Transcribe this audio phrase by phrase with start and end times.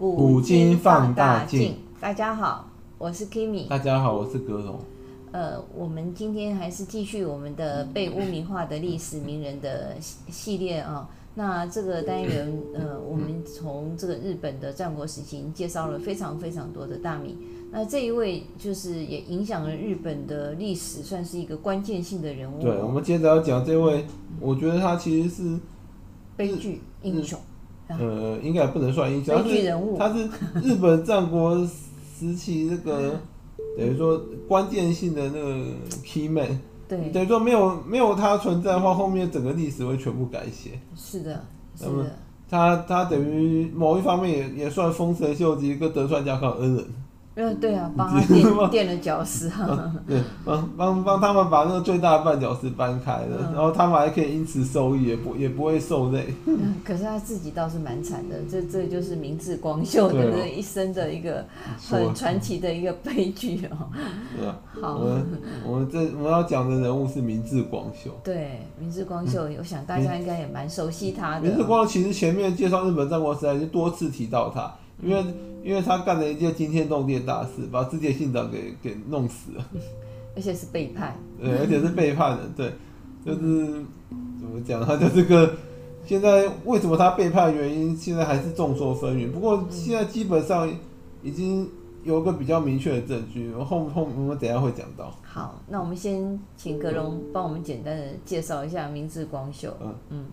[0.00, 2.66] 古今放大镜，大家好，
[2.96, 3.68] 我是 Kimi。
[3.68, 4.80] 大家好，我是格龙。
[5.30, 11.06] 呃，我们今天还是继续我们的被污名化的历史名人的系列啊。
[11.34, 17.36] 那这个单元，呃，我们从这个日本的战国时期介绍了非常非常多的大名。
[17.70, 22.58] 那这一位就是也影响了日本的历史，算是一个关键性的人物。
[22.62, 24.06] 对，我们接着要讲这位，
[24.40, 25.60] 我觉得他其实是
[26.38, 27.38] 悲剧英雄。
[27.98, 29.96] 呃，应该也不能算英雄，悲剧人物。
[29.98, 30.28] 他是
[30.62, 31.56] 日本战国
[32.18, 33.20] 时期那个
[33.76, 35.64] 等于说关键性的那个
[36.04, 36.60] key man。
[36.88, 40.80] 对，等于说没有没有他存在的话，后面整个历史会全部改写。
[40.96, 41.44] 是的，
[41.76, 42.16] 是的。
[42.48, 46.84] 他他等于某一方面也也算丰臣秀吉跟德川家康恩人。
[47.36, 49.66] 嗯，对啊，帮他垫垫了脚石哈。
[50.06, 56.34] 对，帮帮帮他们把那个最大的绊脚石搬开了，嗯、然后他们还可以因此受益，也不也不会受累。
[56.46, 61.44] 嗯，可是他自己倒是蛮惨的，这这就是明治光秀的那一生的一个
[61.88, 63.88] 很传奇的一个悲剧哦。
[64.36, 64.58] 对啊。
[64.80, 65.26] 好，我们
[65.64, 68.10] 我们这我们要讲的人物是明治光秀。
[68.24, 71.42] 对，明治光秀，我想大家应该也蛮熟悉他的。
[71.42, 75.24] 明治光秀其实前面介绍日本战国时代就多次提到他，因为。
[75.62, 79.64] 因为他干了一件惊天动地的大事，把织田信长给给弄死了，
[80.34, 82.72] 而且是背叛，对，而且是背叛的，对，
[83.24, 83.66] 就是
[84.40, 85.54] 怎么讲，他就这个
[86.06, 89.30] 现在为什么他背叛的原因，现在还是众说纷纭。
[89.30, 90.66] 不过现在基本上
[91.22, 91.68] 已经
[92.04, 95.14] 有一个比较明确的证据，后后我们等一下会讲到。
[95.22, 99.76] 好，那我们先请格隆帮我们简单的介绍一下明治光秀。
[99.82, 100.26] 嗯嗯，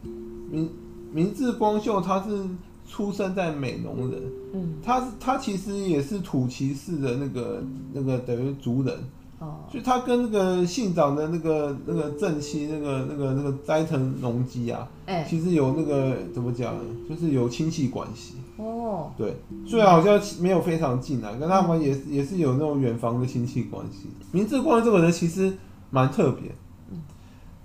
[0.50, 0.70] 明
[1.12, 2.48] 明治光秀他是。
[2.90, 4.22] 出生在美浓人，
[4.54, 8.98] 嗯，他他其实也是土岐氏的那个那个等于族人，
[9.40, 16.74] 哦，所以他跟那个信长的那个那个正妻那个那个那个斋藤隆基啊，哎、欸，其实有那个怎么讲，
[17.10, 19.36] 就是有亲戚关系，哦，对，
[19.68, 24.08] 虽然好像没有非常近啊，跟他们也是也是有那种远房的亲戚关系。
[24.32, 25.54] 明治光这个人其实
[25.90, 26.50] 蛮特别，
[26.90, 27.02] 嗯，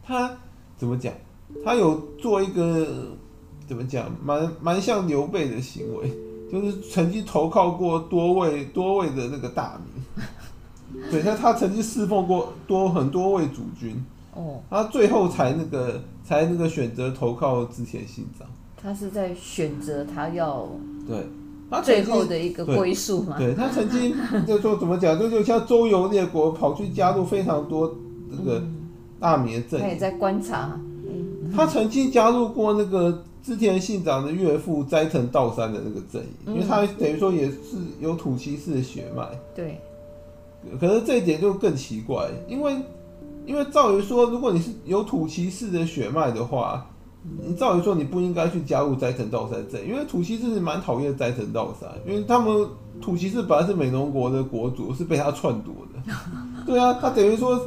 [0.03, 0.37] 他
[0.77, 1.15] 怎么讲，
[1.65, 3.17] 他有做一个。
[3.73, 4.05] 怎么讲？
[4.23, 6.13] 蛮蛮像刘备的行为，
[6.53, 10.23] 就是曾经投靠过多位多位的那个大名，
[11.11, 18.47] 对，他他曾经侍奉过多很多位主君，哦，他最后才那个才那个选择投靠织田信长。
[18.77, 20.69] 他是在选择他要
[21.09, 21.27] 对，
[21.71, 23.39] 他最后的一个归宿嘛？
[23.39, 24.15] 对，他曾经
[24.47, 27.97] 就说怎么讲， 就就像周游列国，跑去加入非常多
[28.29, 28.63] 那个
[29.19, 29.87] 大名的阵营。
[29.87, 30.79] 他也在观察。
[31.55, 33.25] 他曾经加入过那个。
[33.43, 39.27] 织田信长的岳父斋藤道三的那个阵营，因为他等于说也是有土岐氏的血脉。
[39.55, 39.81] 对。
[40.81, 42.77] 可是这一点就更奇怪，因为
[43.45, 46.87] 因为照理说，如果你是有土岐氏的血脉的话，
[47.45, 52.69] 你照理说你不应该去加入斋藤道三阵，因为土岐氏是蛮讨厌斋藤道三，因为他们
[53.01, 56.13] 土岐氏本来是美浓国的国主，是被他篡夺的。
[56.65, 57.61] 对啊，他等于说。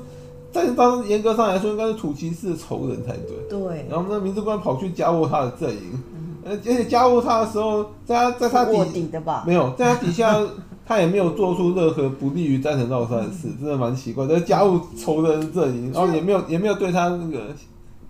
[0.56, 3.36] 但是当严格上来说，应该是土骑士的仇人才对。
[3.50, 3.86] 对。
[3.90, 6.02] 然后呢，明智光跑去加入他的阵营，
[6.48, 9.44] 而且加入他的时候，在他在他底，底的吧？
[9.46, 10.40] 没有，在他底下，
[10.86, 14.26] 他也没有做出任何不利于战神道三的事，真的蛮奇怪。
[14.26, 17.48] 在加入仇人的阵营，然后也没有也没有对他那个。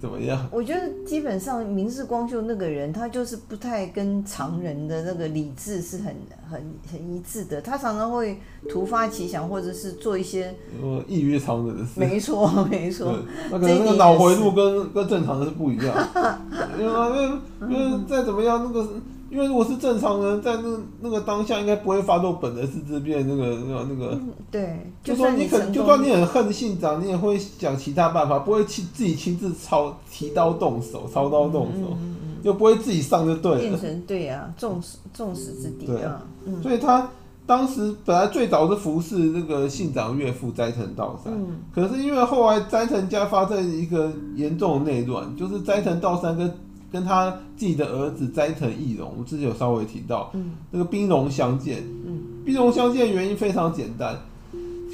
[0.05, 0.47] 怎么样？
[0.51, 6.15] 我觉得基本上明治光秀那个人，他就是不太跟常人的那个理智是很
[6.47, 6.61] 很
[6.91, 7.59] 很一致的。
[7.59, 8.39] 他常常会
[8.69, 11.99] 突发奇想，或者是做一些呃异于常人的事。
[11.99, 13.17] 没错，没错。
[13.49, 15.95] 那可能那个脑回路跟跟正常的是不一样。
[16.79, 17.29] 因为
[17.67, 18.87] 因为再怎么样那个。
[19.35, 23.27] 因为如果是正常人，在那那个当下，应该不会发动本能寺之变。
[23.27, 33.59] 那个那个那个，嗯、对，就说你可就算你很恨信长，你也会想其他办法，不会亲自己亲自操提刀动手，操刀动手，嗯嗯嗯、就不会自己上就对了。
[33.59, 36.23] 变成对啊，众矢众矢之的啊。
[36.45, 37.09] 嗯、所以他
[37.45, 46.49] 当时本来最早是服侍那个信长岳父斋藤道三，嗯、可是因为后来斋藤家发生一个严重的内乱，就是斋藤道三跟
[46.95, 54.17] 跟他自己的儿子斋藤义龙，我之前有稍微提到，嗯、那个兵戎相见，嗯、兵戎相见的原因非常简单，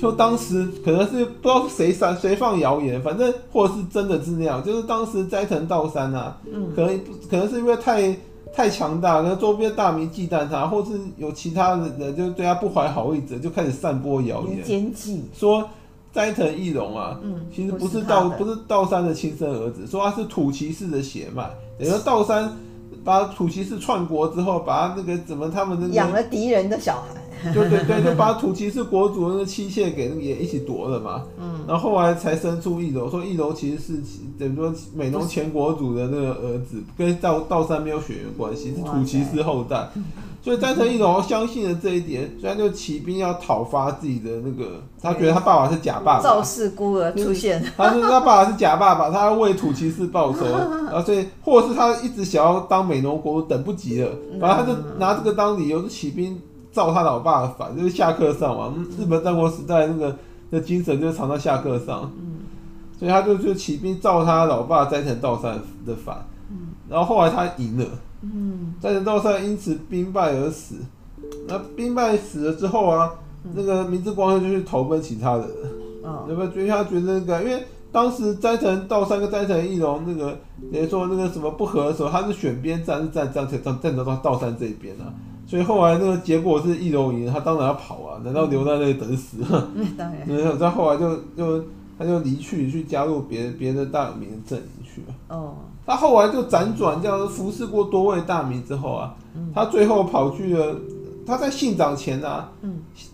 [0.02, 7.00] 就当时可能是不知道谁散谁放谣言，反正或者是真的是那样，就是当时斋藤道三啊，嗯、可能
[7.30, 8.18] 可能是因为太
[8.52, 14.92] 太强大，可能周边大名忌惮他，或是有其他的人就对他不怀好意者，就开始散播谣言，
[15.38, 15.70] 说。
[16.14, 21.50] 斋藤义荣啊，嗯、其实不是道不是道三的亲生儿子，说他是土岐氏的血脉。
[21.80, 22.52] 等于说道三
[23.04, 31.24] 把土岐氏篡国之后，把他那个怎么他们那个养了敌人的小孩，对对对，就 把土岐氏国主的那个妻妾给也一起夺了嘛。
[31.40, 33.94] 嗯，然后后来才生出义龙，说义龙其实是
[34.38, 39.90] 等于说美浓前国主的那个儿子，跟道道三没有血缘关系，是土岐氏后代。
[40.44, 54.10] 所以斋藤义龙相信了这一点，所以他就起兵要讨伐自己的那个，他觉得他爸爸是假爸爸，赵氏孤儿出现，他说他爸爸是假爸爸，他要为土岐氏报仇，然 后所以或者是他一直想要当美浓国，等不及了，
[54.40, 56.42] 然后他就拿这个当理由，就起兵
[56.72, 58.74] 造他老爸的反，就是下课上嘛。
[58.98, 60.18] 日本战国时代那个
[60.50, 62.12] 的精神就是藏在下课上，
[62.98, 66.26] 所以他就就起兵造他老爸斋藤道三的反，
[66.90, 67.86] 然后后来他赢了。
[68.22, 70.76] 嗯，斋藤道三因此兵败而死。
[71.48, 73.12] 那兵败死了之后啊，
[73.44, 75.48] 嗯、那个明智光秀就去投奔其他人。
[76.04, 77.42] 哦，有没有觉得他觉得那个？
[77.44, 80.38] 因为当时斋藤道三跟斋藤义龙那个，
[80.72, 85.14] 等于说那个什么不和的时候，他是选边站，是站站站站到道三这一边啊。
[85.46, 89.38] 所以后来那个结果是义龙赢，他当然要跑啊，难道留在那里等死？
[89.76, 90.28] 嗯， 当然。
[90.58, 91.64] 然后来就就
[92.00, 95.14] 他就离去，去加入别别的大名的阵营去了。
[95.28, 95.56] 哦。
[95.86, 99.16] 他后来就辗转，这样服侍过多位大名之后啊，
[99.54, 100.76] 他最后跑去了。
[101.24, 102.52] 他在信长前啊，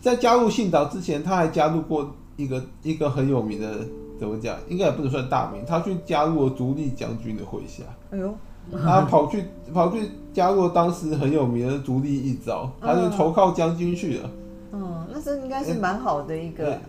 [0.01, 3.79] 在加入信长之前，他还加入过一个一个很有名的，
[4.17, 4.55] 怎么讲？
[4.69, 5.63] 应该也不能算大名。
[5.67, 7.83] 他去加入了足利将军的麾下。
[8.11, 8.33] 哎呦，
[8.71, 9.43] 他跑去
[9.73, 14.29] 跑去加入当时很有名的足利义昭，他就投靠将军去了。
[14.71, 16.79] 嗯，那这应该是蛮好的一个。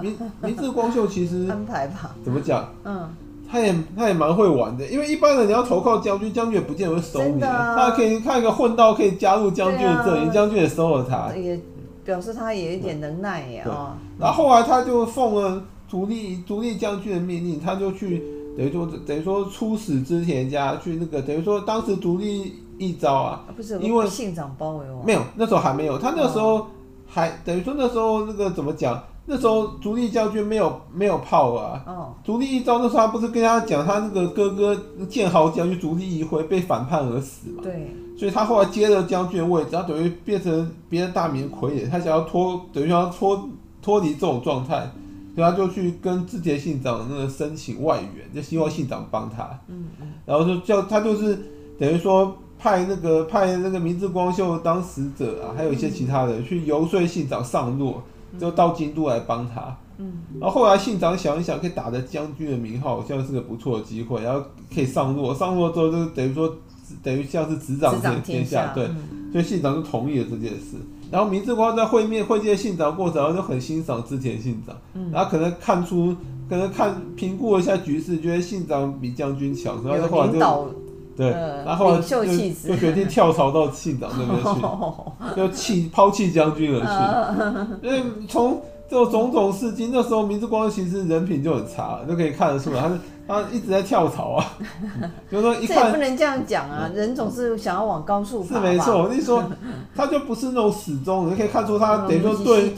[0.00, 2.16] 明明治光秀其实安排吧？
[2.24, 2.68] 怎么讲？
[2.82, 3.08] 嗯。
[3.50, 7.42] 他也他也蛮会玩的，因为一般人你要投靠将军，将军也不见得会收你。
[7.42, 11.34] 啊、他可以看一个混道，可以加入将军的阵营，将军也收了他。
[11.36, 11.60] 也
[12.04, 13.64] 表示他也有一点能耐呀。
[13.68, 18.22] 啊、然后后来他就奉了独立独立将军的命令，他就去
[18.56, 25.02] 等于说等于说出使织田家去那个等于说当时足利义昭啊，不是因为信长包围我。
[25.04, 26.66] 没有，那时候还没有，他那时候
[27.06, 29.00] 还、哦、等于说那时候那个怎么讲？
[29.26, 34.78] 那时候足利将军没有没有炮啊，足利义昭那时候他不是跟他讲他那个哥哥
[35.08, 37.62] 建豪将军足利一辉被反叛而死嘛？
[37.62, 43.48] 对，所以他后来接了将军的位置，他等于变成别人大名傀儡，他想要脱等于要脱
[43.80, 44.90] 脱离这种状态，
[45.34, 49.58] 所以他就去跟织田信长那个申请外援，就希望信长帮他。
[49.68, 51.38] 嗯嗯，然后就叫他就是
[51.78, 58.02] 等于说派那个派那个明智光秀当使者啊，还有一些其他人去游说信长上洛。
[58.38, 64.42] 就到京都来帮他，嗯，然后后来信长想一想，可以打着将军的名号，好像是个不错的机会，然后
[64.74, 66.56] 可以上路，上路之后就等于说，
[67.02, 68.86] 等于像是执掌天天下，对，
[69.32, 70.76] 所以信长就同意了这件事。
[71.10, 74.76] 然后明智光在会面会见信长过程，然后就很欣赏织田信长，
[75.12, 76.14] 然后可能看出，
[76.48, 80.74] 可能看评估了一下局势，觉得信长比将军强，所以后来就。
[81.16, 81.30] 对，
[81.64, 84.60] 然后就就决定跳槽到庆长那边去，
[85.36, 87.86] 就弃抛弃将军而去。
[87.86, 94.44] 因为从这种种事迹，那时候明治光其实人品就很差，就可以看得出来，他是他一直在跳槽啊。
[95.30, 98.56] 就是说一看，这也不能这样讲啊，人总是想要往高处爬。
[98.56, 99.42] 是没错，我跟你说，
[99.96, 102.70] 他就不是那种始终，你可以看出他等于说对，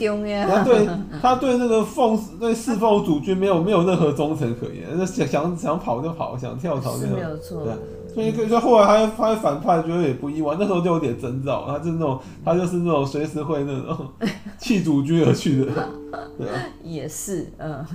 [0.47, 0.87] 他对
[1.21, 7.15] 他对那个奉对侍奉主君没有没有任何忠诚可言，那想想想跑就跑，想跳槽就跳。
[7.15, 7.67] 没有错。
[8.17, 10.55] 所以所以，后来他他反叛，觉得也不意外。
[10.59, 14.07] 那时候就有点征兆，他就是那种，他就是那种随时会那种
[14.57, 15.71] 弃主君而去的，
[16.35, 16.59] 对啊。
[16.83, 17.85] 也是，嗯。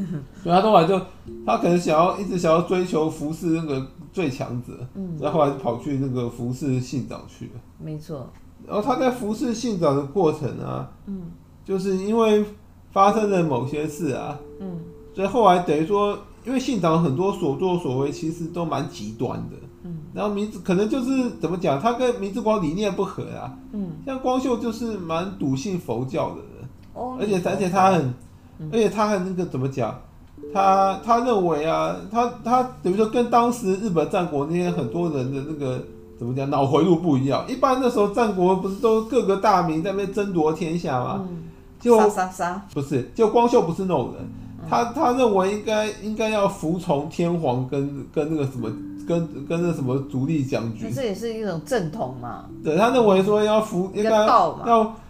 [0.41, 0.97] 所以他后来就，
[1.45, 5.19] 他可能想要一直想要追求服侍那个最强者，嗯。
[5.21, 7.61] 然后后来就跑去那个服侍信长去了。
[7.81, 8.31] 没错。
[8.65, 11.33] 然后他在服侍信长的过程啊，嗯，
[11.65, 12.45] 就是因为
[12.93, 14.79] 发生了某些事啊，嗯，
[15.13, 16.17] 所以后来等于说，
[16.47, 19.57] 因为信长很多所作所为其实都蛮极端的。
[19.85, 23.53] 嗯，然后明治可能就是怎么讲，他跟明治光理念不合啊。
[23.73, 28.15] 嗯，像光秀就是蛮笃信佛教的人，哦，而且而且他很，
[28.59, 29.99] 嗯、而且他很那个怎么讲，
[30.53, 35.83] 他他认为啊，他他等于说跟当时日本战国那些很多人的那个
[36.19, 37.45] 怎么讲脑回路不一样。
[37.49, 41.27] 一般那时候战国不是都各个大名在那边争夺天下吗？
[41.29, 41.45] 嗯，
[41.81, 48.71] 就杀杀杀，不是，就光秀不是那种人，嗯、他他认为应该应该要服从天皇跟跟那个什么。
[49.05, 52.45] 跟跟那什么足利将军，这也是一种正统嘛。
[52.63, 54.27] 对，他认为说要服，应该要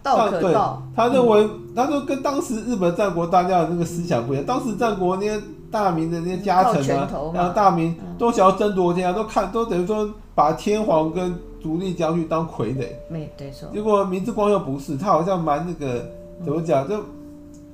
[0.03, 0.83] 道可道。
[0.97, 4.47] 他认为，他说跟当时日本战国大家的那个思想不一样。
[4.47, 5.39] 当时战国那些
[5.71, 12.87] 大明的那些家臣啊，然后大明都想要争夺天下，都看都等于说把天皇跟足利将军当傀儡。
[13.11, 13.69] 没对错。
[13.75, 16.11] 结果明治光又不是，他好像蛮那个
[16.43, 16.89] 怎么讲？
[16.89, 16.97] 就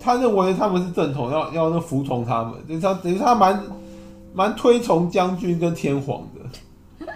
[0.00, 3.62] 他认为他们是正统，要要那服从他们，就他等于他蛮。
[4.34, 7.06] 蛮推崇将军跟天皇的，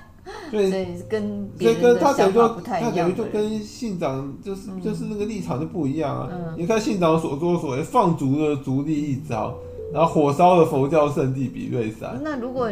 [0.50, 6.28] 对，所以跟所以跟他等于就他等于就跟信长就是、嗯、就是那个立场就不一样啊。
[6.32, 9.54] 嗯、你看信长所作所为，放逐了足利义昭，
[9.92, 12.18] 然后火烧了佛教圣地比瑞山。
[12.24, 12.68] 那如果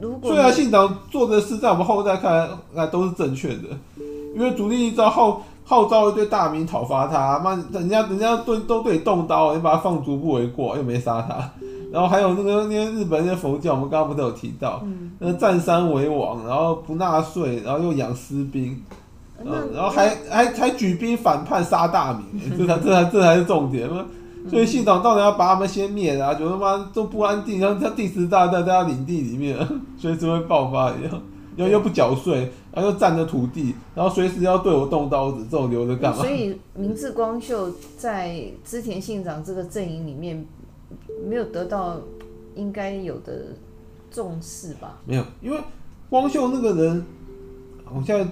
[0.00, 3.64] 如果虽然信长做的事在我们后代看来都是正确的，
[4.34, 11.50] 因为足利义昭号号召一堆大名讨伐他，妈，人家人家对都对你动刀，你把他放逐不为过，又没杀他。
[11.90, 18.82] 然后还有那个那些日本那些佛教，我们刚刚不都有提到，嗯、那个占山为王，然后不纳税，然后又养私兵，
[19.44, 24.04] 然后然后还还还举兵反叛杀大明，这才这才这才是重点嘛。
[24.50, 29.56] 所以信长到底要把他们先灭啊，觉得他妈都不安定，像像第十大在在他领地里面，
[29.96, 31.22] 随时会爆发一样，
[31.56, 36.18] 又又不缴税，然后又占着土地，然后随时要对我动刀子，这种留着干嘛？
[36.18, 40.44] 所以明智光秀在织田信长这个阵营里面
[41.26, 41.98] 没有得到
[42.54, 43.46] 应该有的
[44.10, 44.98] 重视吧？
[45.04, 45.58] 没有，因为
[46.10, 47.04] 光秀那个人
[47.84, 48.28] 好像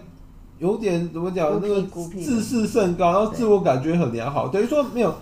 [0.59, 1.83] 有点怎么讲，那个
[2.21, 5.15] 自视甚高，然后自我感觉很良好，等于说没有。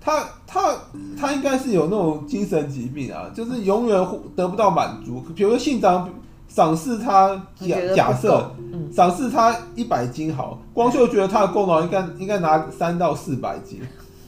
[0.00, 0.76] 他他
[1.18, 5.20] 他应该是有那种精神疾病啊，就是永远得不到满足。
[5.34, 6.08] 比如说信长
[6.48, 8.50] 赏赐他假假设
[8.92, 13.80] 赏赐他一百斤好，光秀觉得他的功劳应该应该拿三到四百斤，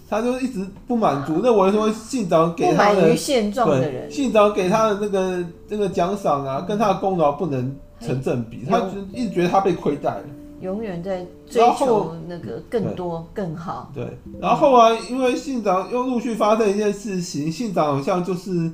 [0.08, 1.40] 他就一直不满足。
[1.42, 10.24] 认为说信长给他的现状的人，信长给他的那个那个奖赏啊，跟他的功劳不能成正比，他就一直觉得他被亏待了。
[10.60, 13.90] 永远在追求那个更多更好。
[13.94, 14.06] 对，
[14.38, 18.70] 然后后来，因为信长又陆续发生一件事情，信长好像就是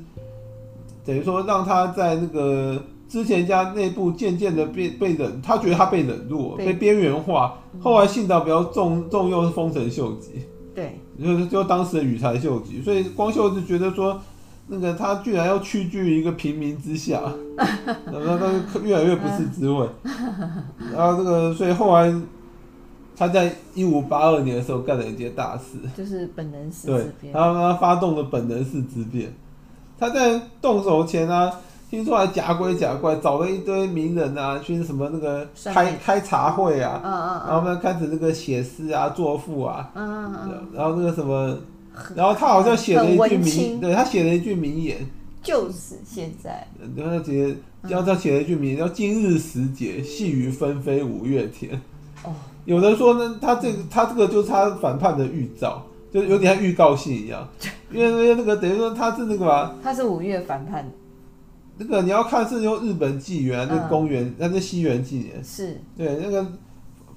[1.04, 2.82] 等于说让他在那个
[3.16, 7.58] 织田家内部渐渐的被被冷，他觉得他被冷落、被边缘化。
[7.80, 10.42] 后来信道比较重重用丰臣秀吉，
[10.74, 14.20] 对，就是就当时的羽柴秀吉，所以光秀就觉得说。
[14.68, 17.22] 那个他居然要屈居一个平民之下，
[18.04, 19.86] 然后他越来越不是滋味。
[20.92, 22.12] 然后这个，所以后来
[23.14, 27.32] 他在一五八二年的时候干了一件大事，就是本能寺之变。
[27.32, 29.32] 然后他发动了本能寺之变。
[30.00, 31.48] 他在动手前啊，
[31.90, 39.90] 听说还假鬼假怪，找了一堆名人啊，去什么那个开开茶会啊，然后呢开始那个写诗啊、作赋啊，
[40.74, 41.56] 然后那个什么。
[42.14, 44.98] 然后他好像写了一句名，对他写了一句名言，
[45.42, 46.68] 就是现在。
[46.94, 51.80] 然后他写，然后他写了一句名言，叫“今日时节，细雨纷飞五月天”。
[52.22, 52.34] 哦，
[52.66, 57.48] 有人说呢，他这个他这个就是他反叛的预兆，就有点像预告信一样。
[57.90, 60.86] 因为因为那个等于说他是那个嘛，他是五月反叛。
[61.78, 65.42] 那个你要看是用日本纪元，那公元，那是西元纪年。
[65.44, 65.80] 是。
[65.96, 66.46] 对，那个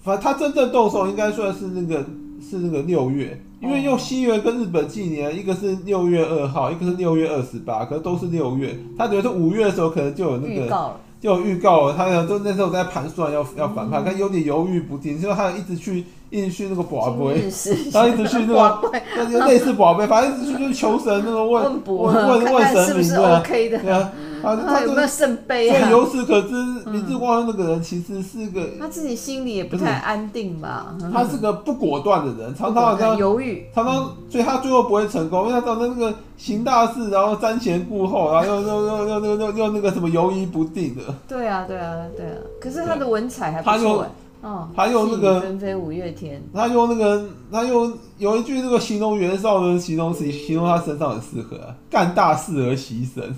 [0.02, 2.06] 反正他真正动手应该算是那个
[2.42, 3.42] 是那个六月。
[3.62, 8.74] 因为用西元跟日本纪年，一个是六月二号，一个是六月二十八，可是都是六月。
[8.98, 11.94] 他觉得是五月的时候，可能就有那个就有预告了。
[11.94, 17.52] 他想就那时候在盘算要要反叛，他有点犹豫不定，所以他一直去一直去那个宝贝，
[17.92, 24.10] 他一直去那个那就类似宝贝，反正一直去就是求神那个问问问神明对啊。
[24.42, 25.80] 他他有没有圣杯啊？
[25.80, 26.54] 所以由此可知，
[26.90, 30.96] 明智光秀那个人其实是个他自己心里也不太安定吧。
[31.14, 41.02] 他是个不果断的人，常常好像犹豫，常常所以他最后不会成功，因为他常常那个行大事，然后瞻前顾后，然后又又又又又又又那个什么犹疑不定的。
[41.28, 42.34] 对啊，对啊，对啊。
[42.60, 44.06] 可是他的文采还不错。
[44.42, 53.36] 哦，他用那个纷飞五月天，他用那个他用有一句那个形容袁绍的形容词，形容他身上很适合啊，干大事而惜神。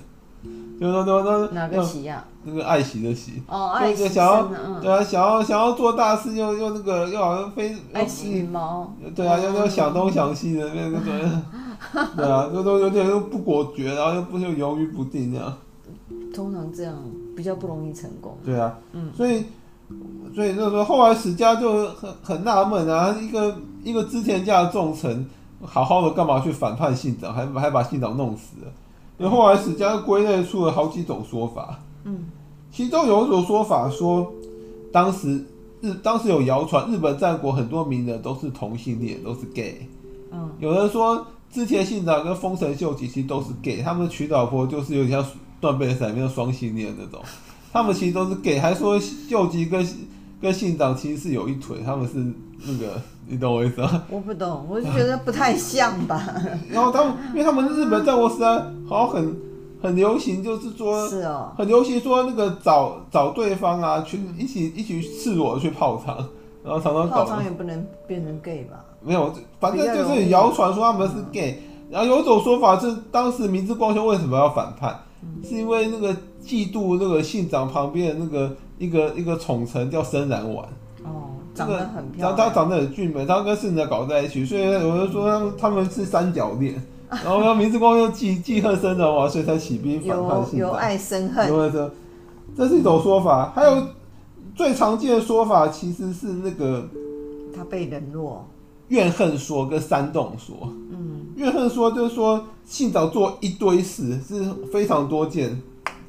[0.82, 2.26] 就说说说哪个喜呀？
[2.44, 4.50] 那个爱惜的惜哦，爱惜想要
[4.82, 8.92] 对啊，想要想要做大事，又又那个又好像非爱惜羽毛。
[9.16, 15.56] 对啊，又又想东想西的那个对，对啊， 又都有点又不果决，然后又不就犹豫不定这样。
[16.34, 16.96] 通常这样
[17.38, 18.36] 比较不容易成功。
[18.44, 19.46] 对啊，嗯，所以
[20.34, 25.30] 所以那时候后来史家就很很纳闷啊，一个一个织田家的重臣，
[25.62, 28.72] 好好的干嘛去反叛信长，还还把信长弄死了。
[29.22, 32.26] 然后后来史家归类出了好几种说法，嗯，
[32.72, 34.34] 其中有一种说法说，
[34.92, 35.46] 当时
[35.80, 39.88] 日当时有谣传，日本战国很多名人都是同性恋，都是 gay，
[40.32, 47.22] 嗯，有人说织田信长跟丰臣秀吉其实都是 gay，他们娶老婆就是有点像断背山里面的双性恋那种，
[47.72, 49.86] 他们其实都是 gay，还说秀吉跟
[50.42, 52.16] 跟信长其实是有一腿，他们是
[52.66, 53.00] 那个。
[53.28, 54.04] 你懂我意思吗？
[54.10, 56.22] 我不懂，我就觉得不太像吧。
[56.70, 58.46] 然后他们，因为他们日本战国时代
[58.90, 59.38] 好像很
[59.82, 66.18] 很流行，就是说，是哦，很流行说那个找找对方啊，去一起一起赤裸去泡汤，
[66.62, 67.24] 然后常常搞。
[67.24, 68.84] 泡汤也不能变成 gay 吧？
[69.02, 71.62] 没有，反正就是谣传说他们是 gay。
[71.90, 75.00] 然后有一种说法是，当时明治光秀为什么要反叛？
[75.42, 78.54] 是因为那个嫉妒那个信长旁边的那个
[78.86, 80.66] 一个一个宠臣叫森然丸。
[81.04, 86.82] 哦长得很漂亮，他长得很俊美，他跟信长搞在一起，所以我就说他们他们是三角恋。
[87.12, 90.60] 然后他明治光又记记恨森然丸，所以才起兵反叛信长。
[90.60, 91.94] 由爱生恨，因为这
[92.56, 93.52] 这是一种说法。
[93.54, 93.84] 还有
[94.56, 96.88] 最常见的说法其实是那个
[97.54, 98.48] 他被冷落。
[98.88, 100.56] 怨恨说跟煽动说，
[100.92, 105.62] 嗯，怨恨说就是说信长做一堆事是非常多件，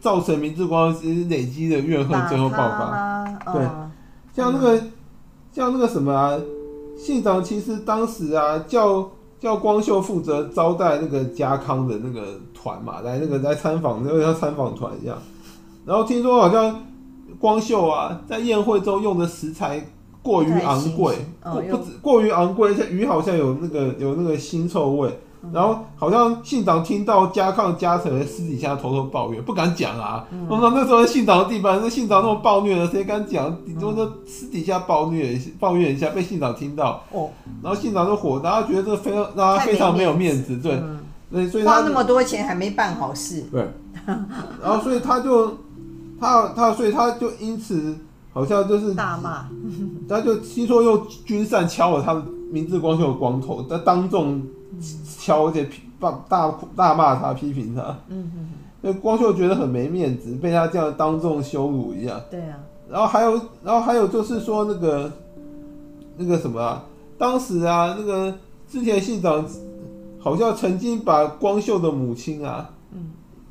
[0.03, 3.25] 造成明治光秀累积的怨恨最后爆发。
[3.55, 3.63] 对，
[4.35, 4.93] 像那个、嗯、
[5.51, 6.37] 像那个什么啊，
[6.99, 9.09] 信长其实当时啊叫
[9.41, 15.17] 叫光秀负责招待那个家康的那个团嘛，来那个来参访，那个像参访团一样。
[15.87, 16.85] 然后听说好像
[17.39, 19.83] 光秀啊在宴会中用的食材。
[20.25, 25.17] 过于昂贵，过不止过于昂贵，而且鱼好像有那个有那个腥臭味，嗯、
[25.53, 30.27] 然后好像信长听到加抗加成私底下偷偷抱怨，不敢讲啊。
[30.49, 33.57] 我说、嗯、那时候信长的地盘，那信长那么暴虐的，谁敢讲？
[33.65, 37.31] 顶多就私底下暴虐抱怨一下，被信长听到，哦、
[37.63, 40.81] 然后信长就火，然后觉得这非常让他非常没有面子，对，
[41.33, 43.67] 嗯、所以他花那么多钱还没办好事，对，
[44.63, 45.57] 然后所以他就
[46.21, 47.97] 他他所以他就因此。
[48.35, 49.47] 好像就是大骂，
[50.09, 54.41] 他就听说用军扇敲了他的明智光秀的光头，他当众
[55.19, 55.69] 敲，而且
[56.01, 57.83] 大大大骂他，批评他。
[58.09, 58.49] 嗯哼，
[58.81, 62.21] 那光秀觉得很没面子，被他这样当众羞辱一样。
[62.31, 62.59] 对啊。
[62.91, 65.11] 然后还有，然后还有就是说那个
[66.17, 66.85] 那个什么啊，
[67.17, 68.35] 当时啊，那个
[68.69, 69.45] 织田信长
[70.19, 72.71] 好像曾经把光秀的母亲啊。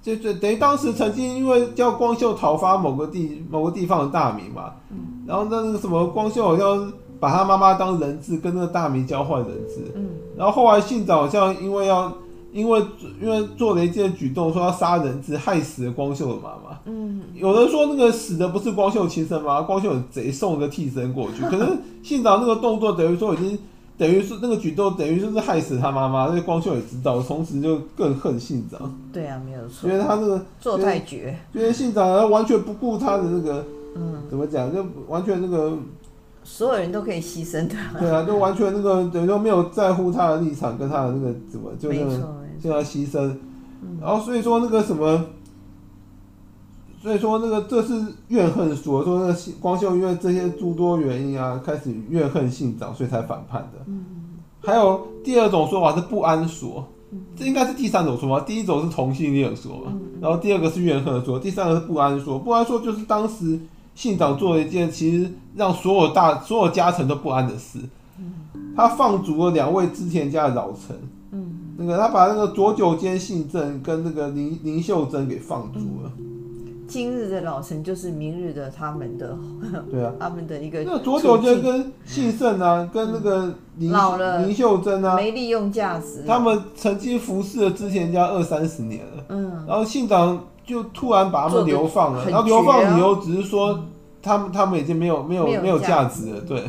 [0.03, 12.11] 就就等于当时曾经因为叫光秀讨伐某个地某个地方的大名嘛，嗯、然后那个什么光秀好像把他妈妈当人质，跟那个大明交换人质，嗯、然后后来信长好像因为要
[12.51, 12.83] 因为
[13.21, 16.77] 因为做了一件举动，说要杀人质，害死了光秀的妈妈。
[16.83, 23.57] 嗯，有人说那个死的不是光秀亲生妈妈，光秀有贼送个替身过去， 可是信长那个动作等于说已经。
[23.97, 26.25] 等于是那个举动，等于就是害死他妈妈。
[26.33, 28.91] 那光秀也知道，从此就更恨信长。
[29.13, 29.87] 对啊，没有错。
[29.87, 33.63] 因为他那个做太绝，因为信长完全不顾他的那个，
[33.95, 35.77] 嗯，怎么讲，就完全那个，
[36.43, 37.75] 所有人都可以牺牲的。
[37.99, 43.35] 对啊，就完全那个等于说没有在乎他的立场跟他的那个怎么，就那个就要牺牲。
[43.99, 45.23] 然后所以说那个什么。
[47.01, 53.79] 所以说，那个这是怨恨说，说那个光秀因为这些诸多原因啊，开始怨恨信长，所以才反叛的。
[53.87, 54.05] 嗯，
[54.61, 56.87] 还有第二种说法是不安说，
[57.35, 58.45] 这应该是第三种说法。
[58.45, 62.37] 第一种是同性恋说，然后第二个是怨恨说，第三个是不安说。
[62.37, 63.59] 不安说就是当时
[64.01, 67.77] 信长做了一件其实让所有大所有家臣都不安的事。
[68.75, 70.97] 他放逐了两位织田家的老臣。
[71.29, 76.11] 嗯，那个他把那个左久间信政跟那个林林秀贞给放逐了。
[76.87, 79.37] 今日的老臣就是明日的他们的，
[79.91, 80.83] 对啊， 他们的一个。
[80.83, 86.23] 那佐久间跟信胜啊，跟那个林老了林秀珍啊，没利用价值。
[86.25, 93.83] 他们曾经服侍了织田家二三十年了，嗯，然后信长就突然把他们流放了，然后流放理由只是说
[94.21, 96.31] 他们他们已经没有没有没有价值。
[96.31, 96.63] 了，对，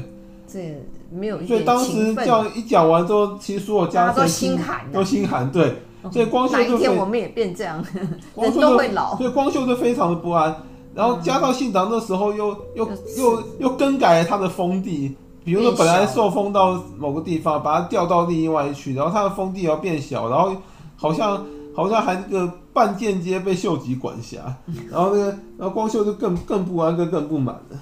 [0.47, 1.41] 这没有。
[1.47, 5.83] 所以当时这样一讲完之后，其实所有家都心寒，都心寒，对。
[6.11, 7.85] 所以光秀就哪一天我们也变这样，
[8.35, 9.17] 人都会老。
[9.17, 10.53] 所以光秀就非常的不安，
[10.95, 20.53] 然后加上信长那时候又又又又更改了他的封地，比如说本来受封到某个地方，把他调到另外一去，然后他的封地要变小，然后
[20.97, 21.41] 好像
[21.75, 24.57] 好像还那个半间接被秀吉管辖，
[24.91, 25.27] 然后那个
[25.59, 27.81] 然后光秀就更更不安，更更不满了。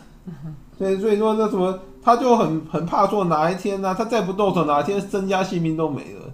[0.78, 6.32] 所以所以说那什么，他就很很怕说哪一天呢、啊，他再不动手，哪一天身家性命都没了。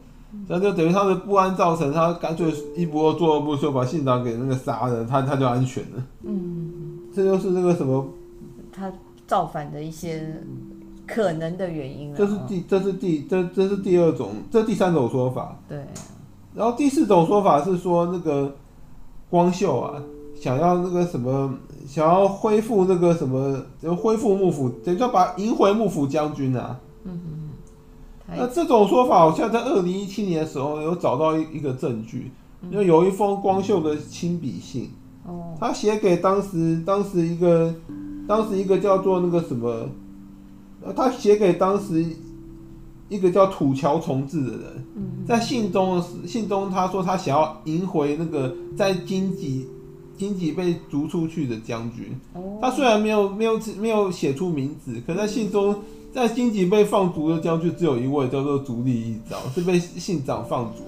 [0.48, 6.02] 那就等于他的不安造成他干脆一不做二不休，把信长给那个杀了，他他就安全了。
[6.22, 8.06] 嗯，这就是那个什么，
[8.70, 8.92] 他
[9.26, 10.40] 造反的一些
[11.06, 12.16] 可能的原因了。
[12.18, 15.58] 这是第这是第这这是第二种，这第三种说法。
[15.68, 15.78] 对。
[16.56, 18.56] 然后第四种说法是说那个
[19.28, 20.02] 光秀啊，
[20.34, 21.54] 想要那个什么，
[21.86, 26.80] 想要恢复那个什么，就恢复幕府，等于说把赢回幕府将军啊。
[27.04, 28.36] 嗯哼。
[28.36, 32.32] 那这种说法好像在二零一七年的时候有找到一一个证据，
[32.72, 34.90] 就有一封光秀的亲笔信，
[35.60, 37.72] 他写给当时当时一个
[38.26, 39.88] 当时一个叫做那个什么，
[40.96, 42.04] 他写给当时
[43.08, 44.84] 一个叫土桥重治的人，
[45.26, 49.66] 在信中信中他说他想要赢回那个在荆棘
[50.16, 52.18] 荆棘被逐出去的将军，
[52.60, 55.76] 他虽然没有没有没有写出名字，可在信中。
[56.14, 60.82] 在荆棘被放逐的将军只有一位，叫做足利义昭，是被信长放逐。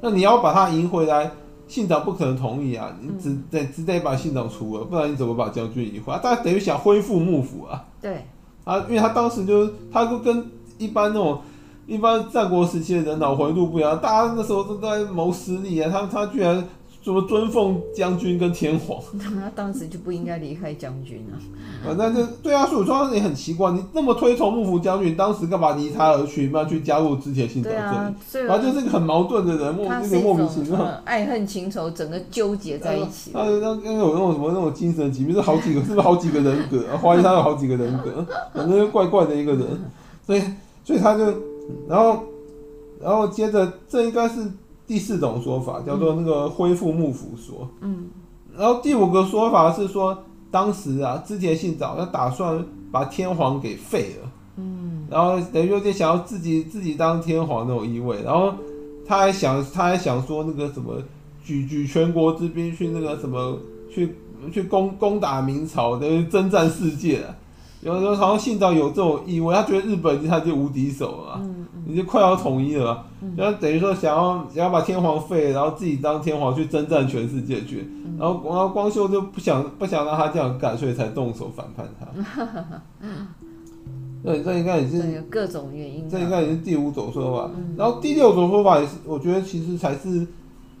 [0.00, 1.30] 那你要把他赢回来，
[1.68, 2.92] 信长不可能同意啊！
[3.00, 6.18] 你只得只得把信长除了，不然你怎么把将军赢回来？
[6.18, 7.84] 他等于想恢复幕府啊？
[8.00, 8.24] 对
[8.64, 11.40] 啊，因为他当时就他就跟一般那种
[11.86, 16.64] 一般战国时期的人脑回路不一样，大家那时候都在谋私利啊，他他居然
[17.02, 19.02] 什么尊奉将军跟天皇？
[19.18, 21.34] 他当时就不应该离开将军啊。
[21.84, 26.48] 反正就对啊，所以我说也很奇怪，你那么推崇幕府将军，当时干嘛离他而去？
[26.52, 28.48] 要去加入织田信长这里？
[28.48, 29.88] 反正就是一个很矛盾的人，莫
[30.34, 33.32] 名其妙，爱恨情仇整个纠结在一起。
[33.32, 36.84] 他那那有那种什么那种精神疾病，是好几个，是不是好几个人格？
[36.96, 39.66] 怀疑他有好几个人格，反正就怪怪的一个人。
[40.24, 40.42] 所以，
[40.84, 41.24] 所以他就，
[41.88, 42.24] 然后，
[43.00, 44.50] 然后接着，这应该是
[44.86, 47.68] 第四种说法，叫做那个恢复幕府说。
[47.80, 48.10] 嗯。
[48.56, 50.24] 然后第五个说法是说。
[50.52, 58.52] 当时啊，织田信长他打算把天皇给废了，嗯，然后等于有点想要自己自己当天皇那种意味，然后
[59.06, 61.02] 他还想他还想说那个什么
[61.42, 63.58] 举举全国之兵去那个什么
[63.90, 64.14] 去
[64.52, 67.34] 去攻攻打明朝，等于征战世界啊。
[67.82, 73.04] 有时候好像信长有这种意味，他觉得日本他就无敌手了，嗯嗯、你就快要统一了，
[73.36, 82.06] 然后、嗯、等于说想要想要把天皇废，然后自己当天皇去征战全世界去，嗯、然后然后光秀就不想不想让他这样干，所以才动手反叛他。
[84.22, 86.08] 对，这应该也是各种原因。
[86.08, 90.24] 这应该也是第五种说法，嗯、然后第六种说法也是，我觉得其实才是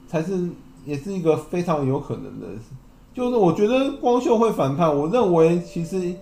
[0.06, 0.48] 才是
[0.86, 2.46] 也是一个非常有可能的，
[3.12, 6.14] 就是我觉得光秀会反叛，我认为其实。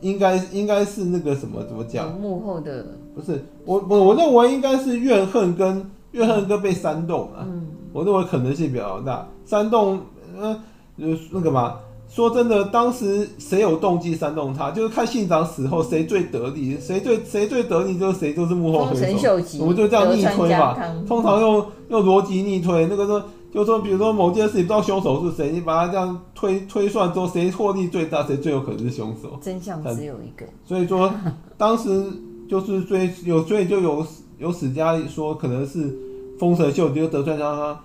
[0.00, 2.12] 应该应该是那个什么怎么讲？
[2.20, 7.46] 幕后的不是我我我认为应该是怨恨跟怨恨跟被煽动啊。
[7.48, 9.26] 嗯，我认为可能性比较大。
[9.44, 10.00] 煽动，
[10.38, 10.54] 呃，
[10.98, 11.76] 就那个嘛。
[12.08, 14.70] 说真的，当时谁有动机煽动他？
[14.70, 19.34] 就是看信长死后谁最得力，谁最谁最得力，就是谁就是幕后黑手。
[19.58, 20.76] 我们就这样逆推嘛。
[21.06, 23.22] 通常用用逻辑逆推，那个说。
[23.56, 29.38] 就说，比如说某件事，你不知道凶手是谁，你把它这样推推算之后，谁获利最大，谁最有可能是凶手。
[29.40, 30.44] 真相只有一个。
[30.62, 31.10] 所以说，
[31.56, 32.12] 当时
[32.46, 35.96] 就是最有，所以就有有史家说，可能是
[36.38, 37.78] 丰臣秀吉就德川家康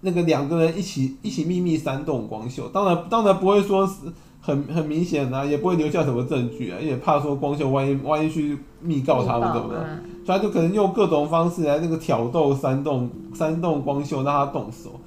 [0.00, 2.66] 那个两个人一起一起秘密煽动光秀。
[2.68, 3.92] 当然，当然不会说是
[4.40, 9.76] 很很明显啊，也不会留下什么证据啊，也怕说光秀万一万一去密告他们，对不对？
[10.24, 14.98] 所以他就可能用各种方式来那个挑逗、煽动、煽动光秀，让他动手。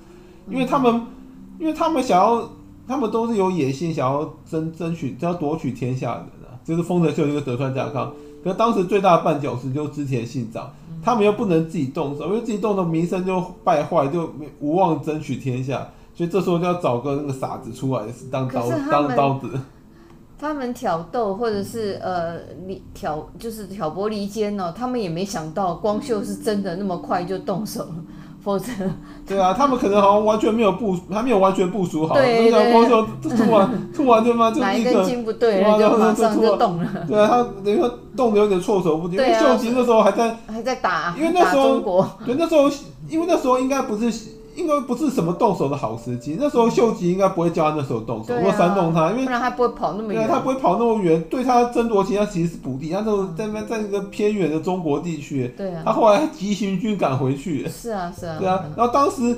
[0.51, 1.01] 因为他们，
[1.59, 2.49] 因为他们想要，
[2.87, 8.11] 他们都是有野心，想要争争取，要夺取天下的人啊，就是丰臣秀吉跟德川家康。
[8.43, 10.69] 可是当时最大的绊脚石就是织田信长，
[11.01, 15.87] 他们又不能自己动手，因为自己动手名声就败坏，就无望争取天下。
[16.13, 19.47] 所以这时候就要找个那个傻子出来当刀当刀子。
[20.37, 22.39] 他们挑逗或者是呃
[22.95, 27.95] 挑就是挑拨离间哦，他们也没想到光秀是真的那么快就动手了。
[28.43, 28.71] 否则，
[29.27, 32.15] 对啊，他们可能好像完全没有部，还没有完全部署好。
[32.15, 32.71] 对对对。
[32.71, 36.89] 光秀突然突然就嘛就哪一根筋不对，然后就马上就动了。
[37.07, 39.15] 对啊，他等于说动的有点措手不及。
[39.15, 41.79] 因为秀吉那时候还在还在打，因为那时候
[42.25, 42.69] 对那时候，
[43.07, 44.11] 因为那时候应该不是。
[44.61, 50.27] 应该不是什么动手的好时机，那时候秀吉应该不会叫他那时候动手，或煽动他，因为不然他不会跑那么远。
[50.27, 52.89] 他不会跑那么远，对他争夺其他其实是不利。
[52.89, 57.67] 他都在那在那个偏远的中国地区，对啊，他后来急行军赶回去。
[57.67, 58.37] 是啊是啊。
[58.39, 59.37] 对啊，然后当时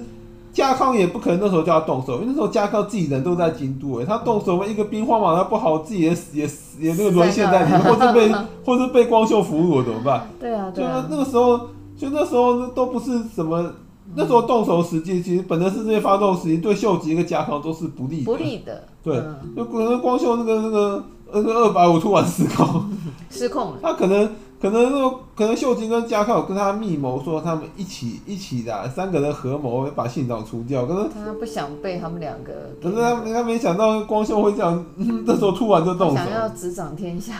[0.51, 8.31] 家康也不可能那时候叫他动手，因为那时候家康自己人都在京都，哎，他动手一个兵荒马乱不好，自己也死也死也那个沦陷在里 面，或者被
[8.65, 10.27] 或者被光秀俘虏了怎么办？
[10.39, 11.05] 对啊对啊。
[11.09, 11.57] 就那个时候，
[11.97, 13.71] 就那时候都不是什么。
[14.15, 18.25] 那时候动手时机，其实本来是这些发动时机对秀吉跟家康都是不利的。
[18.25, 18.83] 不利的。
[19.03, 22.89] 对，嗯、就可能光秀那个那个那个二百五突然失控，
[23.29, 23.79] 失控了。
[23.81, 24.29] 他可能
[24.61, 30.85] 可能那个可能秀吉跟家康有跟他密谋，说他们一起一起的三个人合谋把信长除掉。
[30.85, 32.69] 可是他不想被他们两个。
[32.81, 34.85] 可是他他没想到光秀会这样，
[35.25, 36.15] 那时候突然就动手。
[36.15, 37.33] 想要执掌天下。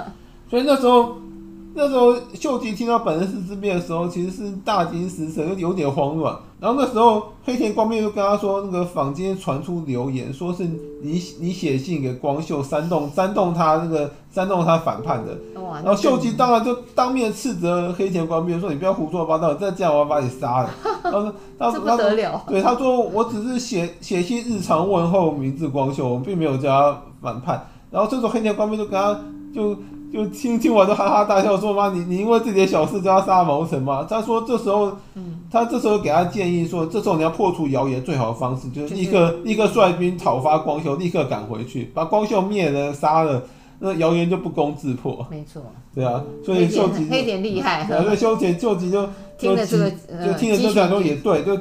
[0.50, 1.16] 所以那时候。
[1.78, 6.36] 那时候秀吉听到本能寺之变的时候，其实是大惊失色，有点慌乱。
[6.58, 15.38] 然后那时候黑田官兵就跟他说，那个坊间传出流言，说是你你写信给光秀，煽动煽动他那个煽动他反叛的。
[15.54, 20.70] 然后秀吉当然就当面斥责黑田官兵说：“你不要胡说八道，再这样我要把你杀了。
[21.56, 29.14] ”他说：“他得了。”对，他说：“我只是写写信日常问候明智光秀，我并没有叫他反叛。”然后这时候黑田官兵就跟他
[29.54, 29.76] 就。
[30.12, 34.06] 就听听完都哈哈大笑，说妈，你你因为自己的小事就要杀谋臣吗？
[34.08, 34.90] 他说这时候，
[35.50, 43.42] 他这时候给他建议说，这时候你要破除谣言，最好的方式就是立刻立刻率兵讨伐光秀，立刻赶回去，把光秀灭了杀了，
[43.80, 45.26] 那谣言就不攻自破。
[45.30, 45.60] 没错，
[45.94, 51.52] 对啊，所以秀吉黑点厉害，所以秀吉秀吉就听了这个，就听了这两说也对，就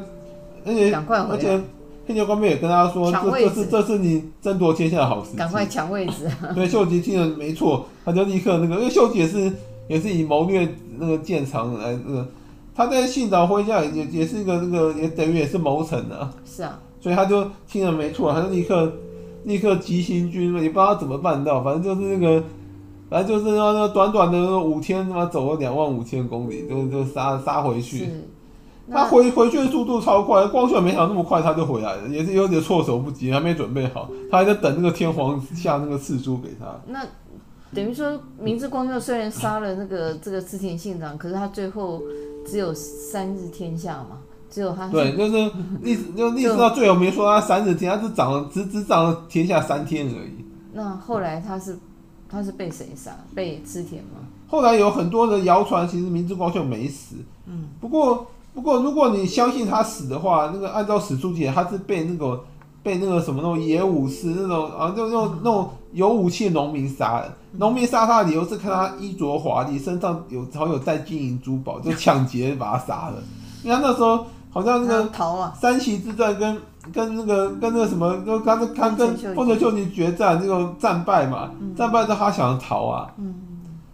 [0.65, 0.95] 而且
[1.31, 1.61] 而且。
[2.07, 6.25] 黑田官兵也跟他说：“这这是这是你争夺天下的好时机，赶快抢位置。
[6.55, 9.51] ”对，秀吉听了没错，他就立刻那个，因为秀吉也是
[9.89, 10.67] 也是以谋略
[10.97, 12.27] 那个见长来那个，
[12.73, 16.29] 他在信长麾下也也是一个那个也等于也是谋臣的。
[16.45, 16.79] 是啊。
[16.99, 18.91] 所以他就听了没错，他就立刻
[19.43, 22.43] 立刻急行军，也不知道他怎么办到，反正就是那个，
[23.09, 28.09] 反正就是那个短短的五天，他妈走了两万五千公里，就就杀杀回去。
[28.89, 36.67] 他回回去的速度超快，光秀没想到那么快他就回来了，也是有点措手不及，还没准备好，他还在等那个天皇下那个赐书给他。
[36.87, 37.05] 那
[37.75, 42.01] 等于说，明智光秀虽然杀了那个这个织田信长，可是他最后
[42.45, 44.19] 只有三日天下嘛，
[44.49, 44.87] 只有他。
[44.87, 45.51] 对，就是
[45.83, 50.45] 历史就历史上最有名说他三日天，他是掌了只只掌了天下三天而已。
[50.71, 51.77] 那后来他是
[52.29, 53.11] 他是被谁杀？
[53.35, 54.21] 被织田吗？
[54.47, 57.17] 后来有很多的谣传，其实明智光秀没死。
[57.47, 58.25] 嗯，不过。
[58.57, 62.43] 不过，如果你相信他死的话，那个按照史书记，他是被那个
[62.81, 67.31] 被那个什么那种野武士那种啊，就那种那种有武器的农民杀的。
[67.51, 73.21] 农民杀他的理由是看他衣着华丽，身上有好有带金银珠宝，就抢劫把他杀了。
[73.61, 76.59] 你看那时候好像那个逃啊，三旗之战跟
[76.91, 83.13] 跟那个跟那个什么，就刚刚他跟丰臣秀吉决战，这个战败嘛，战败之后他想逃啊，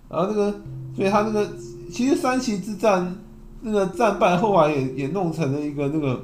[0.08, 0.54] 然后那个
[0.96, 1.46] 所以他那个
[1.92, 3.14] 其实三旗之战。
[3.64, 6.22] 那个战败后来也也弄成了一个那个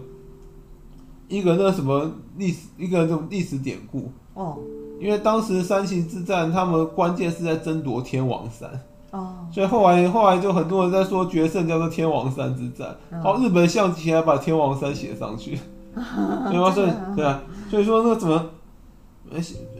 [1.28, 4.12] 一个那什么历史一个这种历史典故。
[4.34, 4.58] 哦，
[5.00, 8.70] 因为当时三秦之战，他们关键是在争夺天王山。
[9.12, 15.58] 哦，所以后来后来就很多人在说决胜叫做天王山之战，好，日本象棋还把天王山写上去，
[15.96, 16.72] 对吧？
[16.72, 18.46] 所以对啊，所以说那个怎么，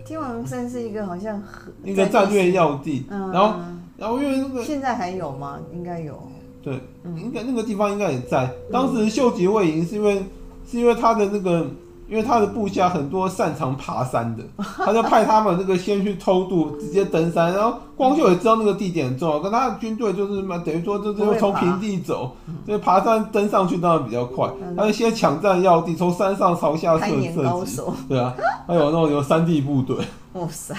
[0.04, 1.42] 天王山是一个好像
[1.84, 3.54] 一个战略要地，然后
[3.98, 5.60] 然后因为那个现在还有吗？
[5.72, 6.20] 应该有。
[6.62, 6.78] 对，
[7.18, 8.52] 应该那个地方应该也在。
[8.72, 10.22] 当时秀吉未赢，是因为
[10.70, 11.66] 是因为他的那个，
[12.10, 14.44] 因为他的部下很多擅长爬山的，
[14.78, 17.54] 他就派他们那个先去偷渡，直接登山。
[17.54, 22.36] 然后光秀也知道那个地点很重要，跟他的军队就是嘛，等于说就是从平地走，
[22.68, 24.50] 就爬山登上去当然比较快。
[24.76, 27.82] 他就先抢占要地，从山上朝下射射击。
[28.10, 28.36] 对啊，
[28.68, 29.96] 还有那种有山地部队。
[30.34, 30.76] 哇塞！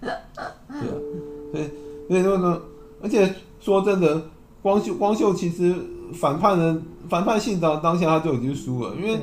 [0.00, 0.94] 对啊，
[1.52, 1.70] 所以
[2.08, 2.62] 所以那个，
[3.00, 4.20] 而且说真的。
[4.62, 5.74] 光秀光秀其实
[6.14, 9.18] 反叛人反叛性当当下他就已经输了，因为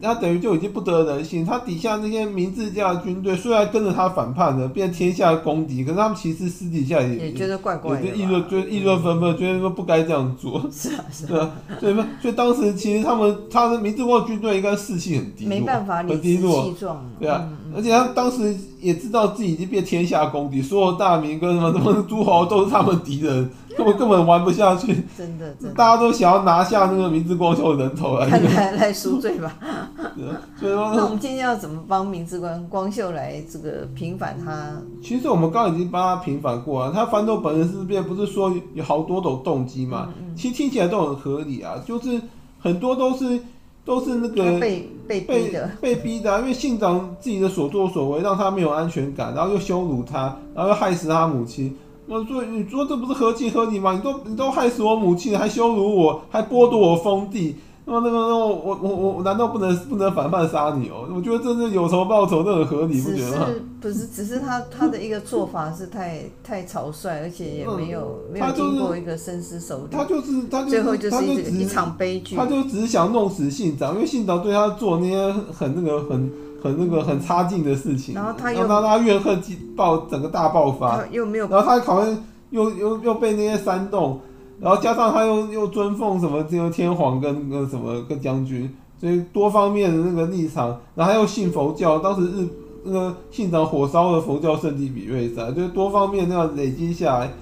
[0.00, 1.44] 他等于就已经不得人心。
[1.44, 10.60] 他底下那些明治家的军队虽然跟着他反叛的，变天下公敌，可是他们其实私底下也也觉得怪怪的，议论就议论纷纷，觉得说不该这样做。
[10.72, 16.74] 是啊，是啊，所以所以当时其实他们他的明治国军队应该士气很低落，没办法，很低落，
[17.20, 23.48] 对啊，嗯、而且他当时也知道自己已经变天下公敌，所有大明跟什么什么诸侯都是他们敌人。
[23.76, 29.56] 根本根本玩不下去，真的，真的，大家都想要拿下那个明智光秀的人头来，来来赎罪吧。
[30.58, 34.76] 所以说，那我们今天要怎么帮明智光光秀来这个平反他？
[35.02, 36.92] 其实我们刚刚已经帮他平反过了。
[36.92, 40.08] 他反斗本人事变，不是说有好多种动机嘛？
[40.18, 42.20] 嗯嗯，其实听起来都很合理啊，就是
[42.60, 43.40] 很多都是
[43.84, 51.74] 都是那个被被逼的，被逼的啊，因为信长自己的所作所为让他没有安全感，然后又羞辱他，然后又害死他母亲。
[52.12, 53.94] 我说：“你说这不是合情合理吗？
[53.94, 57.56] 你都你都害死我母亲，还羞辱我，还剥夺我封地。
[57.86, 61.08] 那么那个那我我我我难道不能不能反叛杀你哦？
[61.12, 63.46] 我觉得这是有仇报仇，这很合理，不觉得吗？
[63.80, 69.96] 不是，只是他他的一个做法是太太草率，而且也没有没有经过一个深思熟虑。
[69.96, 72.36] 他就是他最后就是一场悲剧。
[72.36, 76.30] 他就只是想弄死信长，因为信长对他做那些很那个很。”
[76.62, 79.42] 很那个很差劲的事情，然后他又让他怨恨
[79.76, 84.20] 爆整个大爆发，又没有，然后他好像又又又被那些煽动，
[84.60, 92.48] 然后加上他又又尊奉什么这个天皇跟那个什么跟将军，所以多方面的那个立场，然后他又信佛教，当时日
[92.84, 97.32] 那个信长火烧了佛教圣地比瑞山，就是多方面那样累积下来，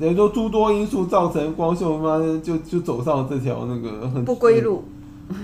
[0.00, 4.82] 等于说诸多因素造成光秀他妈就就走上了这条那个很不归路，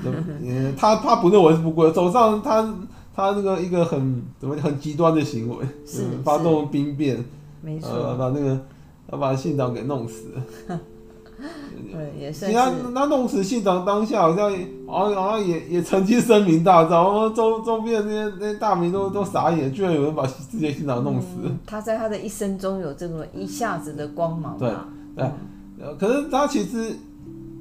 [0.05, 2.69] 嗯他他不认为是不归，走上他。
[3.17, 7.25] 他那个一个很怎么很极端的行为，是发动兵变，
[7.63, 8.61] 没错，呃，把那个
[9.11, 10.79] 要把信长给弄死了。
[11.93, 12.47] 对，也是。
[12.47, 14.51] 其他他弄死信长当下，好像
[14.87, 21.27] 好像好像也也曾经声名大噪，然后周周边那些那些大名都都傻眼，居然有人把自己的信长弄死。
[21.43, 21.59] 嗯。
[21.67, 24.57] 他在他的一生中有这么一下子的光芒。
[24.59, 24.71] 对
[25.15, 25.31] 对，
[25.79, 26.95] 嗯，可是他其实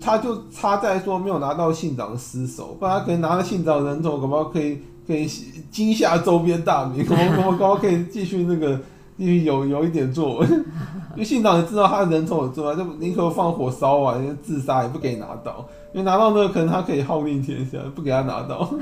[0.01, 4.79] 他就差在说没有拿到信长的尸首，不然他可以拿到信长人头，可不可以？
[5.07, 5.27] 可以
[5.71, 8.79] 惊吓周边大名， 我们我我高可以继续那个
[9.17, 10.47] 继续有有一点作为，
[11.13, 18.73] 因为信长也知道他人头有重要，就宁可放火烧啊，自杀也不给拿到，因为拿到那个可能他可以号令天下，不给他拿到，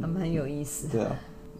[0.00, 0.88] 他们很有意思。
[0.88, 1.10] 对啊，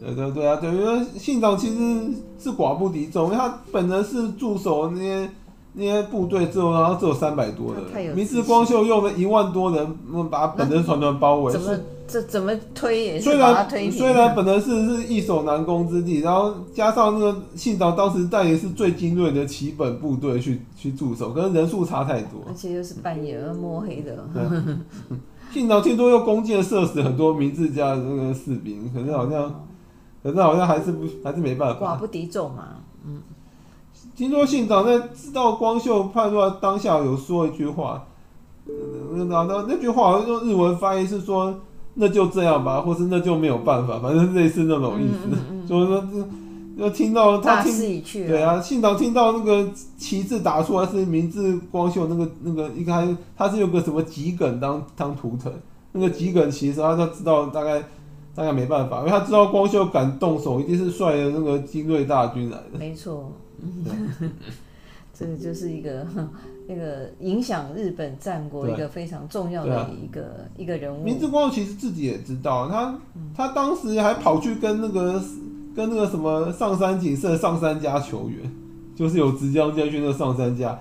[0.00, 5.28] 对对对啊，等于说信长其实是寡不敌众，因为他本人是驻守那些
[5.74, 9.96] 那些部队之后，然后只有三百多人，明治光秀用了一万多人，
[10.30, 11.52] 把本能团团包围。
[11.52, 11.78] 怎么
[12.08, 24.26] 这怎么推也是虽然虽然本能是是易守难攻之地，然后加上那个信长当时带的是最精锐的旗本部队去去驻守，可是人数差太多，而且又是半夜摸黑的。
[25.52, 29.64] 信长听说又弓箭射死很多明治家的那个士兵，可是好像，
[30.22, 31.94] 可是好像还是不还是没办法。
[31.94, 32.68] 寡不敌众嘛，
[33.06, 33.20] 嗯。
[34.18, 38.04] 听说信长在知道光秀叛乱当下有说一句话，
[39.12, 41.54] 那那那那句话好像用日文翻译是说。
[42.00, 45.18] 那就这样吧， 或是那就没有办法， 反正类似那种意思。
[45.24, 46.04] 嗯嗯嗯、就是说，
[46.78, 55.52] 就听到他听，对啊，信长听到那个旗帜打出来是明治光秀那个那个应该，他是有个什么桔梗当当图腾，
[55.90, 57.82] 那个桔梗其实他他知道大概
[58.32, 62.78] 大概没办法，因为他知道光秀敢动手，一定是率了那个精锐大军来的。
[62.78, 63.32] 没错，
[65.12, 66.06] 这个就是一个。
[66.70, 71.02] 那个影响日本战国一个非常重要的一个、啊、一个人物。
[71.02, 75.18] 明治光秀其实自己也知道，他、嗯、他当时还跑去跟那个
[75.74, 78.52] 跟那个什么上山景胜上山家求援，
[78.94, 80.78] 就是有直江将军的上山家。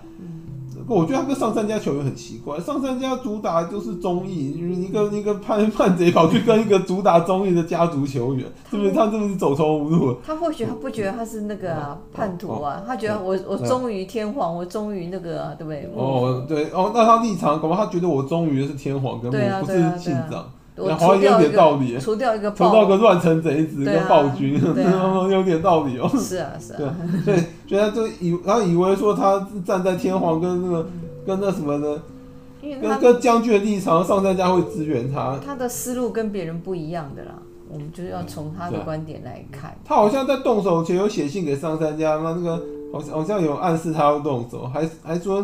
[0.87, 8.91] 我觉得他跟上三家球员很奇怪，上三家主打就是忠义，就是一个一个叛叛贼跑去跟一个主打忠义的家族球员，是不是？
[8.91, 10.17] 他真的是走投无路？
[10.25, 15.89] 他或许他不觉得他是那个、啊、叛徒啊，他觉得我我忠于天皇，我忠于那个、啊，对不对？
[15.95, 20.49] 哦，对哦，那他立场，恐怕他觉得我忠于的是天皇，跟我不是信长。
[20.77, 24.53] 好像有点道理，除掉一个，除掉个乱臣贼子跟暴君，
[25.31, 26.07] 有点道理哦。
[26.07, 26.95] 是啊，是啊。
[27.25, 27.35] 对，
[27.67, 30.87] 所以他就以他以为说他站在天皇跟那个
[31.25, 31.99] 跟那什么的，
[32.61, 35.39] 跟跟将军的立场，上杉家会支援他。
[35.43, 37.31] 他的思路跟别人不一样的啦，
[37.71, 39.75] 我们就是要从他的观点来看。
[39.83, 42.63] 他好像在动手前有写信给上杉家，那那个
[42.93, 45.37] 好像好像有暗示他要动手，还还说，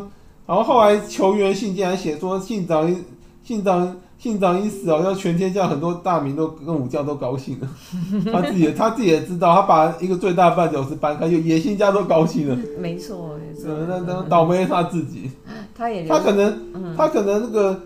[0.45, 2.95] 然后后来求援信竟然写说信长
[3.43, 3.95] 信长。
[4.17, 7.67] 信长一死，好像全天下很多大名都跟武将都高兴了。
[8.31, 12.57] 他自己他自己也知道，他把一个最大的绊脚石搬开，就野心家都高兴了。
[12.79, 13.69] 没错，没错。
[13.87, 15.29] 那那倒霉他自己。
[15.75, 17.81] 他也他可能、嗯、他可能那个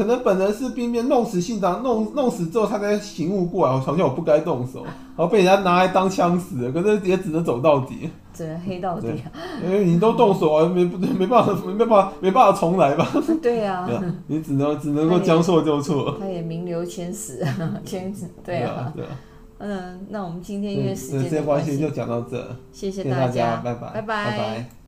[0.00, 8.08] 可能本人是兵变弄死信长，弄弄死之后他才醒悟过来，我好像我不该动手，然后被人家拿来当枪使了，可是也只能走到底。
[8.32, 9.08] 只能黑到底，
[9.62, 13.06] 因为你都动手啊，没不对，没办法，没办法，没办法重来吧？
[13.42, 13.86] 对 呀，
[14.28, 16.16] 你只能只能够将错就错。
[16.18, 17.44] 他也名留千史，
[17.84, 19.10] 千史对啊，对啊。
[19.58, 24.79] 嗯，那我们今天因为时间关系就讲到这，谢谢大家，拜拜，拜拜。